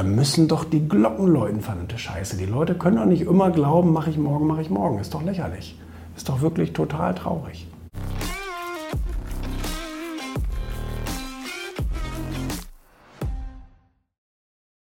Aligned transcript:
da 0.00 0.06
müssen 0.06 0.48
doch 0.48 0.64
die 0.64 0.88
Glocken 0.88 1.26
läuten, 1.26 1.60
verdammte 1.60 1.98
Scheiße. 1.98 2.38
Die 2.38 2.46
Leute 2.46 2.74
können 2.74 2.96
doch 2.96 3.04
nicht 3.04 3.20
immer 3.20 3.50
glauben, 3.50 3.92
mache 3.92 4.08
ich 4.08 4.16
morgen, 4.16 4.46
mache 4.46 4.62
ich 4.62 4.70
morgen. 4.70 4.98
Ist 4.98 5.12
doch 5.12 5.22
lächerlich. 5.22 5.78
Ist 6.16 6.26
doch 6.30 6.40
wirklich 6.40 6.72
total 6.72 7.14
traurig. 7.14 7.66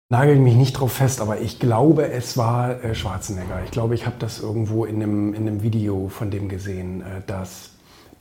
Nagel 0.08 0.38
mich 0.38 0.56
nicht 0.56 0.80
drauf 0.80 0.94
fest, 0.94 1.20
aber 1.20 1.42
ich 1.42 1.60
glaube, 1.60 2.10
es 2.10 2.38
war 2.38 2.82
äh, 2.82 2.96
Schwarzenegger. 2.96 3.62
Ich 3.66 3.72
glaube, 3.72 3.96
ich 3.96 4.06
habe 4.06 4.16
das 4.20 4.40
irgendwo 4.40 4.86
in 4.86 5.04
einem, 5.04 5.34
in 5.34 5.46
einem 5.46 5.64
Video 5.64 6.08
von 6.08 6.32
dem 6.32 6.48
gesehen, 6.48 7.02
äh, 7.02 7.22
dass 7.28 7.72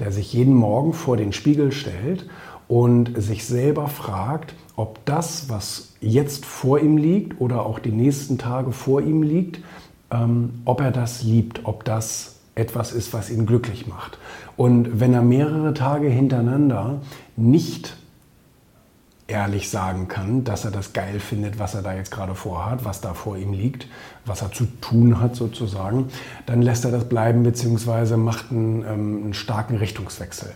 der 0.01 0.11
sich 0.11 0.33
jeden 0.33 0.55
Morgen 0.55 0.95
vor 0.95 1.17
den 1.17 1.33
Spiegel 1.33 1.71
stellt 1.71 2.29
und 2.73 3.23
sich 3.23 3.45
selber 3.45 3.87
fragt, 3.87 4.55
ob 4.77 5.05
das, 5.05 5.51
was 5.51 5.93
jetzt 6.01 6.47
vor 6.47 6.81
ihm 6.81 6.97
liegt 6.97 7.39
oder 7.39 7.67
auch 7.67 7.79
die 7.79 7.93
nächsten 7.93 8.39
Tage 8.39 8.73
vor 8.73 9.03
ihm 9.03 9.23
liegt, 9.23 9.61
ähm, 10.11 10.63
ob 10.65 10.81
er 10.81 10.91
das 10.91 11.23
liebt, 11.23 11.67
ob 11.67 11.85
das 11.85 12.37
etwas 12.55 12.93
ist, 12.93 13.13
was 13.13 13.29
ihn 13.29 13.45
glücklich 13.45 13.87
macht. 13.89 14.17
Und 14.57 15.01
wenn 15.01 15.13
er 15.13 15.21
mehrere 15.21 15.75
Tage 15.75 16.09
hintereinander 16.09 17.03
nicht 17.37 17.95
ehrlich 19.27 19.69
sagen 19.69 20.09
kann, 20.09 20.45
dass 20.45 20.65
er 20.65 20.71
das 20.71 20.95
geil 20.95 21.21
findet, 21.21 21.59
was 21.59 21.75
er 21.75 21.83
da 21.83 21.93
jetzt 21.95 22.11
gerade 22.11 22.35
vorhat, 22.35 22.87
was 22.87 23.03
da 23.03 23.13
vor 23.13 23.37
ihm 23.37 23.53
liegt, 23.53 23.87
was 24.25 24.41
er 24.41 24.51
zu 24.51 24.65
tun 24.81 25.21
hat 25.21 25.37
sozusagen, 25.37 26.09
dann 26.47 26.63
lässt 26.63 26.87
er 26.87 26.91
das 26.91 27.07
bleiben 27.07 27.43
bzw. 27.43 28.17
macht 28.17 28.51
einen, 28.51 28.83
ähm, 28.83 29.23
einen 29.25 29.35
starken 29.35 29.77
Richtungswechsel. 29.77 30.55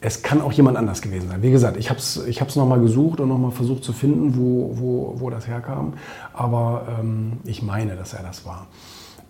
Es 0.00 0.22
kann 0.22 0.42
auch 0.42 0.52
jemand 0.52 0.76
anders 0.76 1.00
gewesen 1.00 1.28
sein. 1.28 1.42
Wie 1.42 1.50
gesagt, 1.50 1.78
ich 1.78 1.88
habe 1.88 1.98
es 1.98 2.22
ich 2.26 2.40
nochmal 2.56 2.80
gesucht 2.80 3.20
und 3.20 3.28
nochmal 3.28 3.50
versucht 3.50 3.82
zu 3.82 3.92
finden, 3.92 4.36
wo, 4.36 4.72
wo, 4.74 5.14
wo 5.16 5.30
das 5.30 5.46
herkam. 5.46 5.94
Aber 6.34 6.86
ähm, 7.00 7.38
ich 7.44 7.62
meine, 7.62 7.96
dass 7.96 8.12
er 8.12 8.22
das 8.22 8.44
war. 8.44 8.66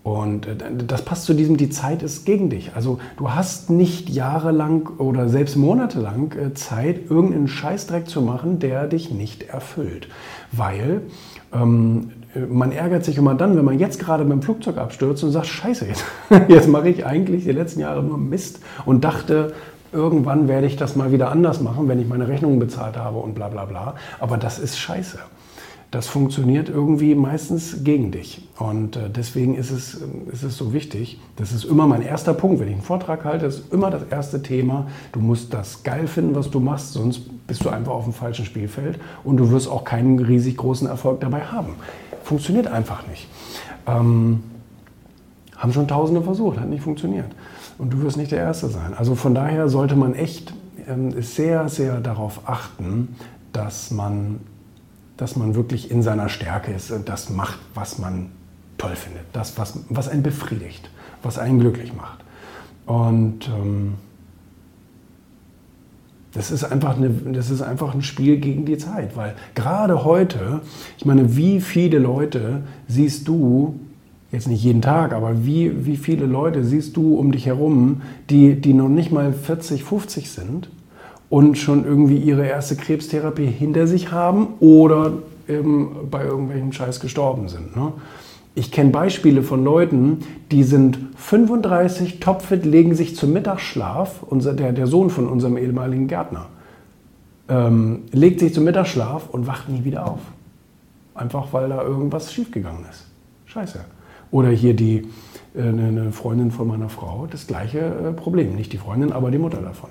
Und 0.06 0.46
äh, 0.46 0.54
das 0.86 1.04
passt 1.04 1.24
zu 1.24 1.34
diesem, 1.34 1.56
die 1.56 1.68
Zeit 1.68 2.02
ist 2.04 2.26
gegen 2.26 2.48
dich. 2.48 2.76
Also 2.76 3.00
du 3.16 3.32
hast 3.32 3.70
nicht 3.70 4.08
jahrelang 4.08 4.88
oder 4.98 5.28
selbst 5.28 5.56
monatelang 5.56 6.32
äh, 6.32 6.54
Zeit, 6.54 7.10
irgendeinen 7.10 7.48
Scheißdreck 7.48 8.08
zu 8.08 8.22
machen, 8.22 8.60
der 8.60 8.86
dich 8.86 9.10
nicht 9.10 9.44
erfüllt. 9.44 10.08
Weil 10.52 11.02
ähm, 11.52 12.12
man 12.48 12.70
ärgert 12.70 13.04
sich 13.04 13.18
immer 13.18 13.34
dann, 13.34 13.56
wenn 13.56 13.64
man 13.64 13.80
jetzt 13.80 13.98
gerade 13.98 14.24
mit 14.24 14.32
dem 14.32 14.42
Flugzeug 14.42 14.78
abstürzt 14.78 15.24
und 15.24 15.32
sagt, 15.32 15.46
scheiße, 15.46 15.86
jetzt, 15.86 16.04
jetzt 16.48 16.68
mache 16.68 16.88
ich 16.88 17.04
eigentlich 17.04 17.44
die 17.44 17.52
letzten 17.52 17.80
Jahre 17.80 18.02
nur 18.02 18.18
Mist 18.18 18.60
und 18.84 19.04
dachte, 19.04 19.54
irgendwann 19.96 20.46
werde 20.46 20.66
ich 20.66 20.76
das 20.76 20.94
mal 20.94 21.10
wieder 21.10 21.30
anders 21.30 21.60
machen, 21.60 21.88
wenn 21.88 22.00
ich 22.00 22.06
meine 22.06 22.28
Rechnungen 22.28 22.58
bezahlt 22.58 22.96
habe 22.96 23.18
und 23.18 23.34
bla 23.34 23.48
bla 23.48 23.64
bla. 23.64 23.94
Aber 24.20 24.36
das 24.36 24.58
ist 24.58 24.78
scheiße 24.78 25.18
das 25.96 26.08
funktioniert 26.08 26.68
irgendwie 26.68 27.14
meistens 27.14 27.84
gegen 27.84 28.10
dich. 28.10 28.46
Und 28.58 28.96
äh, 28.96 29.08
deswegen 29.08 29.54
ist 29.54 29.70
es, 29.70 30.02
ist 30.30 30.42
es 30.42 30.56
so 30.56 30.72
wichtig. 30.72 31.20
Das 31.36 31.52
ist 31.52 31.64
immer 31.64 31.86
mein 31.86 32.02
erster 32.02 32.34
Punkt, 32.34 32.60
wenn 32.60 32.68
ich 32.68 32.74
einen 32.74 32.82
Vortrag 32.82 33.24
halte, 33.24 33.46
ist 33.46 33.72
immer 33.72 33.90
das 33.90 34.02
erste 34.10 34.42
Thema. 34.42 34.88
Du 35.12 35.20
musst 35.20 35.54
das 35.54 35.84
geil 35.84 36.06
finden, 36.08 36.34
was 36.34 36.50
du 36.50 36.58
machst, 36.60 36.92
sonst 36.92 37.22
bist 37.46 37.64
du 37.64 37.70
einfach 37.70 37.92
auf 37.92 38.04
dem 38.04 38.12
falschen 38.12 38.44
Spielfeld 38.44 38.98
und 39.22 39.36
du 39.36 39.50
wirst 39.50 39.68
auch 39.68 39.84
keinen 39.84 40.18
riesig 40.18 40.56
großen 40.56 40.88
Erfolg 40.88 41.20
dabei 41.20 41.40
haben. 41.40 41.74
Funktioniert 42.24 42.66
einfach 42.66 43.06
nicht. 43.06 43.28
Ähm, 43.86 44.42
haben 45.56 45.72
schon 45.72 45.86
Tausende 45.88 46.20
versucht, 46.20 46.58
hat 46.58 46.68
nicht 46.68 46.82
funktioniert. 46.82 47.30
Und 47.78 47.92
du 47.92 48.02
wirst 48.02 48.16
nicht 48.16 48.32
der 48.32 48.40
Erste 48.40 48.68
sein. 48.68 48.94
Also 48.94 49.14
von 49.14 49.34
daher 49.34 49.68
sollte 49.68 49.96
man 49.96 50.14
echt 50.14 50.54
ähm, 50.88 51.20
sehr, 51.20 51.68
sehr 51.68 52.00
darauf 52.00 52.48
achten, 52.48 53.16
dass 53.52 53.90
man 53.90 54.40
dass 55.16 55.36
man 55.36 55.54
wirklich 55.54 55.90
in 55.90 56.02
seiner 56.02 56.28
Stärke 56.28 56.72
ist 56.72 56.90
und 56.90 57.08
das 57.08 57.30
macht, 57.30 57.58
was 57.74 57.98
man 57.98 58.30
toll 58.78 58.94
findet, 58.96 59.24
das, 59.32 59.56
was, 59.58 59.80
was 59.88 60.08
einen 60.08 60.22
befriedigt, 60.22 60.90
was 61.22 61.38
einen 61.38 61.58
glücklich 61.58 61.94
macht. 61.94 62.18
Und 62.84 63.48
ähm, 63.48 63.94
das 66.34 66.50
ist, 66.50 66.64
einfach 66.64 66.96
eine, 66.96 67.08
das 67.08 67.48
ist 67.48 67.62
einfach 67.62 67.94
ein 67.94 68.02
Spiel 68.02 68.36
gegen 68.36 68.66
die 68.66 68.76
Zeit, 68.76 69.16
weil 69.16 69.34
gerade 69.54 70.04
heute, 70.04 70.60
ich 70.98 71.06
meine, 71.06 71.36
wie 71.36 71.62
viele 71.62 71.98
Leute 71.98 72.62
siehst 72.86 73.26
du, 73.26 73.80
jetzt 74.36 74.48
nicht 74.48 74.62
jeden 74.62 74.82
Tag, 74.82 75.12
aber 75.12 75.46
wie, 75.46 75.86
wie 75.86 75.96
viele 75.96 76.26
Leute 76.26 76.62
siehst 76.62 76.96
du 76.96 77.16
um 77.16 77.32
dich 77.32 77.46
herum, 77.46 78.02
die, 78.30 78.54
die 78.54 78.74
noch 78.74 78.88
nicht 78.88 79.10
mal 79.10 79.32
40, 79.32 79.82
50 79.82 80.30
sind 80.30 80.68
und 81.30 81.56
schon 81.58 81.84
irgendwie 81.84 82.18
ihre 82.18 82.46
erste 82.46 82.76
Krebstherapie 82.76 83.46
hinter 83.46 83.86
sich 83.86 84.12
haben 84.12 84.48
oder 84.60 85.14
eben 85.48 86.08
bei 86.10 86.24
irgendwelchem 86.24 86.72
Scheiß 86.72 87.00
gestorben 87.00 87.48
sind. 87.48 87.74
Ne? 87.76 87.92
Ich 88.54 88.70
kenne 88.70 88.90
Beispiele 88.90 89.42
von 89.42 89.64
Leuten, 89.64 90.20
die 90.50 90.64
sind 90.64 90.98
35, 91.16 92.20
topfit, 92.20 92.64
legen 92.64 92.94
sich 92.94 93.16
zum 93.16 93.32
Mittagsschlaf, 93.32 94.22
unser, 94.22 94.52
der, 94.52 94.72
der 94.72 94.86
Sohn 94.86 95.10
von 95.10 95.28
unserem 95.28 95.56
ehemaligen 95.56 96.08
Gärtner, 96.08 96.46
ähm, 97.48 98.02
legt 98.12 98.40
sich 98.40 98.52
zum 98.52 98.64
Mittagsschlaf 98.64 99.30
und 99.30 99.46
wacht 99.46 99.68
nie 99.68 99.84
wieder 99.84 100.06
auf. 100.06 100.20
Einfach 101.14 101.52
weil 101.52 101.70
da 101.70 101.82
irgendwas 101.82 102.32
schiefgegangen 102.32 102.84
ist. 102.90 103.06
Scheiße. 103.46 103.80
Oder 104.30 104.50
hier 104.50 104.74
die, 104.74 105.06
äh, 105.54 105.62
eine 105.62 106.12
Freundin 106.12 106.50
von 106.50 106.68
meiner 106.68 106.88
Frau, 106.88 107.26
das 107.30 107.46
gleiche 107.46 107.78
äh, 107.78 108.12
Problem. 108.12 108.54
Nicht 108.54 108.72
die 108.72 108.78
Freundin, 108.78 109.12
aber 109.12 109.30
die 109.30 109.38
Mutter 109.38 109.60
davon. 109.62 109.90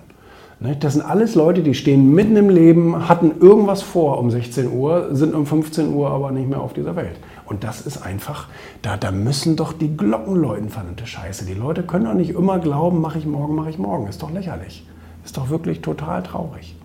Ne, 0.59 0.73
das 0.79 0.93
sind 0.93 1.01
alles 1.01 1.35
Leute, 1.35 1.63
die 1.63 1.73
stehen 1.73 2.13
mitten 2.13 2.37
im 2.37 2.49
Leben, 2.49 3.09
hatten 3.09 3.41
irgendwas 3.41 3.81
vor 3.81 4.17
um 4.19 4.31
16 4.31 4.71
Uhr, 4.71 5.09
sind 5.11 5.35
um 5.35 5.45
15 5.45 5.93
Uhr 5.93 6.09
aber 6.09 6.31
nicht 6.31 6.47
mehr 6.47 6.61
auf 6.61 6.71
dieser 6.71 6.95
Welt. 6.95 7.17
Und 7.45 7.65
das 7.65 7.85
ist 7.85 8.01
einfach, 8.01 8.47
da, 8.81 8.95
da 8.95 9.11
müssen 9.11 9.57
doch 9.57 9.73
die 9.73 9.97
Glocken 9.97 10.35
läuten, 10.37 10.69
verdammte 10.69 11.05
Scheiße. 11.05 11.45
Die 11.45 11.53
Leute 11.53 11.83
können 11.83 12.05
doch 12.05 12.13
nicht 12.13 12.29
immer 12.29 12.59
glauben, 12.59 13.01
mache 13.01 13.19
ich 13.19 13.25
morgen, 13.25 13.53
mache 13.53 13.69
ich 13.69 13.77
morgen. 13.77 14.07
Ist 14.07 14.23
doch 14.23 14.31
lächerlich. 14.31 14.87
Ist 15.25 15.35
doch 15.37 15.49
wirklich 15.49 15.81
total 15.81 16.23
traurig. 16.23 16.75